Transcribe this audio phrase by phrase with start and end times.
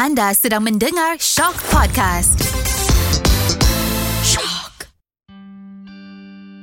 [0.00, 2.40] Anda sedang mendengar Shock Podcast.
[4.24, 4.88] Shock.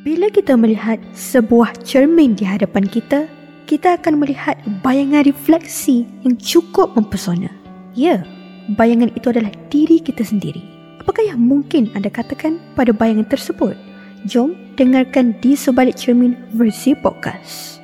[0.02, 3.30] Bila kita melihat sebuah cermin di hadapan kita,
[3.70, 7.54] kita akan melihat bayangan refleksi yang cukup mempesona.
[7.94, 8.26] Ya,
[8.74, 10.66] bayangan itu adalah diri kita sendiri.
[10.98, 13.78] Apakah yang mungkin anda katakan pada bayangan tersebut?
[14.26, 17.78] Jom dengarkan di sebalik cermin versi podcast.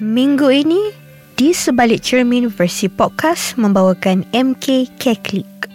[0.00, 1.05] Minggu ini,
[1.36, 5.68] di sebalik cermin versi podcast membawakan MK Keklik.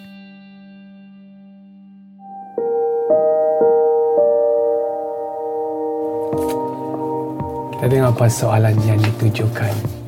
[7.77, 10.01] Kita tengok apa soalan yang ditujukan.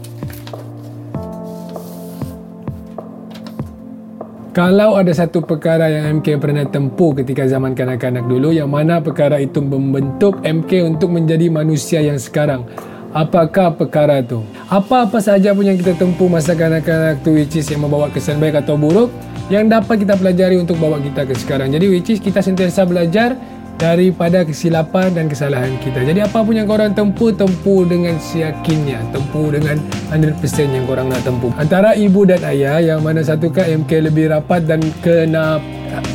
[4.58, 9.38] Kalau ada satu perkara yang MK pernah tempuh ketika zaman kanak-kanak dulu yang mana perkara
[9.38, 12.66] itu membentuk MK untuk menjadi manusia yang sekarang
[13.14, 17.86] apakah perkara itu apa-apa sahaja pun yang kita tempuh masa kanak-kanak tu which is yang
[17.86, 19.14] membawa kesan baik atau buruk
[19.54, 21.70] yang dapat kita pelajari untuk bawa kita ke sekarang.
[21.70, 23.36] Jadi which is kita sentiasa belajar
[23.76, 26.02] daripada kesilapan dan kesalahan kita.
[26.08, 29.04] Jadi apa pun yang korang tempuh tempuh dengan seyakinnya.
[29.12, 29.78] Tempuh dengan
[30.10, 30.40] 100%
[30.72, 31.52] yang korang nak tempuh.
[31.60, 35.62] Antara ibu dan ayah yang mana satukah MK lebih rapat dan kenapa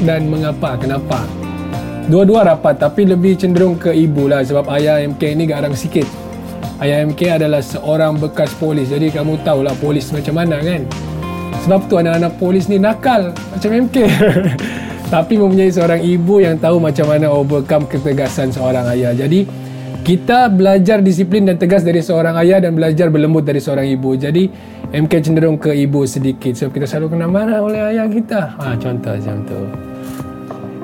[0.02, 1.22] dan mengapa kenapa?
[2.08, 6.27] Dua-dua rapat tapi lebih cenderung ke ibu lah sebab ayah MK ni garang sikit
[6.78, 8.94] Ayah MK adalah seorang bekas polis.
[8.94, 10.86] Jadi kamu tahulah polis macam mana kan?
[11.66, 13.96] Sebab tu anak-anak polis ni nakal Macam MK
[15.14, 19.10] Tapi mempunyai seorang ibu yang tahu macam mana overcome ketegasan seorang ayah.
[19.10, 19.42] Jadi
[20.06, 24.14] kita belajar disiplin dan tegas dari seorang ayah Dan belajar berlembut dari seorang ibu.
[24.14, 24.46] Jadi
[24.94, 26.54] MK cenderung ke ibu sedikit.
[26.54, 28.54] Sebab kita selalu kena marah oleh ayah kita.
[28.54, 29.87] Ha, Contoh macam tu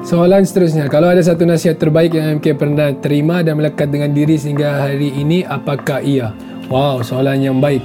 [0.05, 4.37] Soalan seterusnya, kalau ada satu nasihat terbaik yang MK pernah terima dan melekat dengan diri
[4.37, 6.29] sehingga hari ini, apakah ia?
[6.69, 7.81] Wow, soalan yang baik.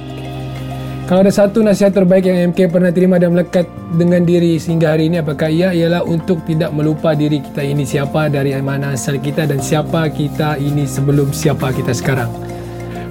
[1.08, 3.64] Kalau ada satu nasihat terbaik yang MK pernah terima dan melekat
[3.96, 5.72] dengan diri sehingga hari ini, apakah ia?
[5.72, 10.60] Ialah untuk tidak melupa diri kita ini siapa, dari mana asal kita dan siapa kita
[10.60, 12.28] ini sebelum siapa kita sekarang.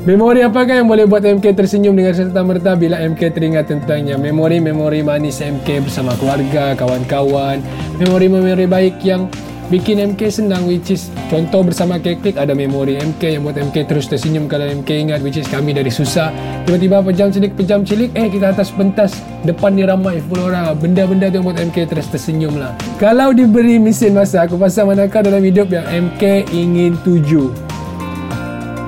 [0.08, 2.80] Memori apakah yang boleh buat MK tersenyum dengan serta-merta?
[2.80, 4.16] Bila MK teringat tentangnya?
[4.16, 7.60] Memori-memori manis MK bersama keluarga, kawan-kawan.
[8.00, 9.28] Memori-memori baik yang
[9.68, 14.08] bikin MK senang which is contoh bersama Keklik ada memori MK yang buat MK terus
[14.08, 14.48] tersenyum.
[14.48, 16.32] Kalau MK ingat which is kami dari susah.
[16.64, 20.80] Tiba-tiba pejam cilik pejam cilik eh kita atas pentas depan ni ramai 10 orang.
[20.80, 22.72] Benda-benda tu yang buat MK terus tersenyum lah.
[23.04, 27.52] Kalau diberi mesin masa aku pasal manakah dalam hidup yang MK ingin tuju?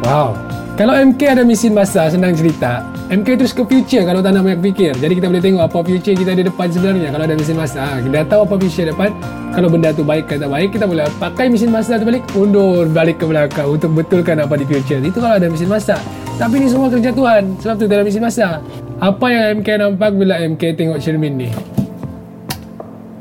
[0.08, 0.51] Wow
[0.82, 2.82] kalau MK ada mesin masa, senang cerita.
[3.14, 4.98] MK terus ke future kalau tak nak banyak fikir.
[4.98, 7.86] Jadi kita boleh tengok apa future kita di depan sebenarnya kalau ada mesin masa.
[7.86, 9.14] Ha, kita tahu apa future depan.
[9.54, 13.22] Kalau benda tu baik atau baik, kita boleh pakai mesin masa tu balik, undur balik
[13.22, 14.98] ke belakang untuk betulkan apa di future.
[15.06, 16.02] Itu kalau ada mesin masa.
[16.42, 17.62] Tapi ni semua kerja Tuhan.
[17.62, 18.58] Sebab tu dalam mesin masa.
[18.98, 21.50] Apa yang MK nampak bila MK tengok cermin ni?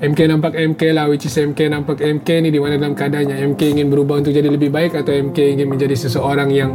[0.00, 3.76] MK nampak MK lah which is MK nampak MK ni di mana dalam keadaannya MK
[3.76, 6.72] ingin berubah untuk jadi lebih baik atau MK ingin menjadi seseorang yang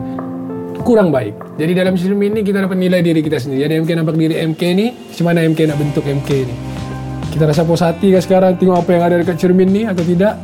[0.85, 1.57] kurang baik.
[1.57, 3.65] Jadi dalam cermin ni kita dapat nilai diri kita sendiri.
[3.65, 6.55] Jadi MK nampak diri MK ni, macam mana MK nak bentuk MK ni.
[7.33, 10.37] Kita rasa puas hati ke sekarang tengok apa yang ada dekat cermin ni atau tidak?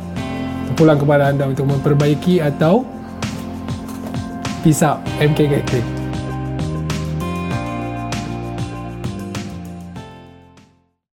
[0.74, 2.82] Pulang kepada anda untuk memperbaiki atau
[4.66, 6.01] pisau MK Keklik.